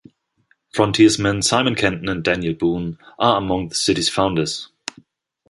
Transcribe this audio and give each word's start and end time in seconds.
Frontiersmen 0.73 1.43
Simon 1.43 1.75
Kenton 1.75 2.09
and 2.09 2.23
Daniel 2.23 2.55
Boone 2.55 2.97
are 3.19 3.37
among 3.37 3.67
the 3.69 3.75
city's 3.75 4.09
founders. 4.09 4.67